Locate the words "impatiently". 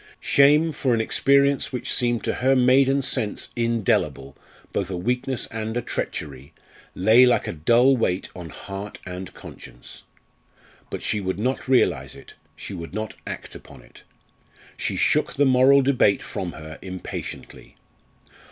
16.81-17.75